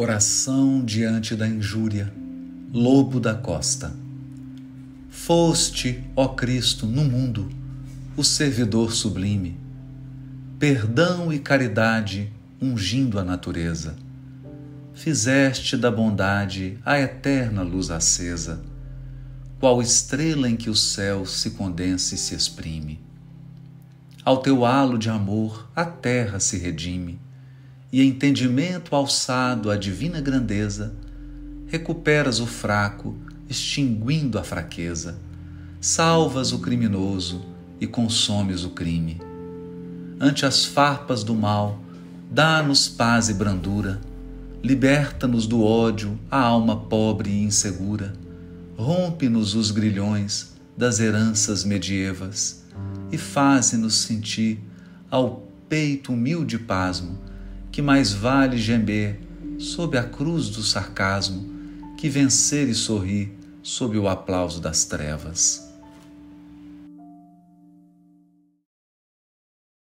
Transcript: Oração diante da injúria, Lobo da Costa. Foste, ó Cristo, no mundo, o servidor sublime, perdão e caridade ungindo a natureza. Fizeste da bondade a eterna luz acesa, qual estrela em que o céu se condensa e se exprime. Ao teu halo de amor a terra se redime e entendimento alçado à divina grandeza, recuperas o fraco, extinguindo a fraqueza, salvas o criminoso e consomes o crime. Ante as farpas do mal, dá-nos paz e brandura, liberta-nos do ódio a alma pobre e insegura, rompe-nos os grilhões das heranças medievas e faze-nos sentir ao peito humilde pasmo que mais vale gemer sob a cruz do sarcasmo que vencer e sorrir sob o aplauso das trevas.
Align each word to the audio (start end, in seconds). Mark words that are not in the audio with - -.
Oração 0.00 0.84
diante 0.84 1.34
da 1.34 1.44
injúria, 1.48 2.14
Lobo 2.72 3.18
da 3.18 3.34
Costa. 3.34 3.92
Foste, 5.10 6.04
ó 6.14 6.28
Cristo, 6.28 6.86
no 6.86 7.02
mundo, 7.02 7.48
o 8.16 8.22
servidor 8.22 8.92
sublime, 8.92 9.58
perdão 10.56 11.32
e 11.32 11.40
caridade 11.40 12.32
ungindo 12.62 13.18
a 13.18 13.24
natureza. 13.24 13.96
Fizeste 14.94 15.76
da 15.76 15.90
bondade 15.90 16.78
a 16.84 16.96
eterna 16.96 17.62
luz 17.62 17.90
acesa, 17.90 18.62
qual 19.58 19.82
estrela 19.82 20.48
em 20.48 20.54
que 20.54 20.70
o 20.70 20.76
céu 20.76 21.26
se 21.26 21.50
condensa 21.50 22.14
e 22.14 22.18
se 22.18 22.36
exprime. 22.36 23.00
Ao 24.24 24.36
teu 24.36 24.64
halo 24.64 24.96
de 24.96 25.10
amor 25.10 25.68
a 25.74 25.84
terra 25.84 26.38
se 26.38 26.56
redime 26.56 27.18
e 27.92 28.02
entendimento 28.02 28.94
alçado 28.94 29.70
à 29.70 29.76
divina 29.76 30.20
grandeza, 30.20 30.94
recuperas 31.66 32.38
o 32.40 32.46
fraco, 32.46 33.16
extinguindo 33.48 34.38
a 34.38 34.44
fraqueza, 34.44 35.18
salvas 35.80 36.52
o 36.52 36.58
criminoso 36.58 37.44
e 37.80 37.86
consomes 37.86 38.64
o 38.64 38.70
crime. 38.70 39.20
Ante 40.20 40.44
as 40.44 40.64
farpas 40.64 41.24
do 41.24 41.34
mal, 41.34 41.80
dá-nos 42.30 42.88
paz 42.88 43.28
e 43.28 43.34
brandura, 43.34 44.00
liberta-nos 44.62 45.46
do 45.46 45.62
ódio 45.62 46.18
a 46.30 46.40
alma 46.40 46.76
pobre 46.76 47.30
e 47.30 47.42
insegura, 47.42 48.12
rompe-nos 48.76 49.54
os 49.54 49.70
grilhões 49.70 50.54
das 50.76 51.00
heranças 51.00 51.64
medievas 51.64 52.64
e 53.10 53.16
faze-nos 53.16 53.94
sentir 53.94 54.60
ao 55.10 55.48
peito 55.68 56.12
humilde 56.12 56.58
pasmo 56.58 57.27
que 57.70 57.82
mais 57.82 58.12
vale 58.12 58.56
gemer 58.56 59.20
sob 59.58 59.96
a 59.96 60.04
cruz 60.04 60.48
do 60.48 60.62
sarcasmo 60.62 61.48
que 61.96 62.08
vencer 62.08 62.68
e 62.68 62.74
sorrir 62.74 63.32
sob 63.62 63.98
o 63.98 64.08
aplauso 64.08 64.60
das 64.60 64.84
trevas. 64.84 65.67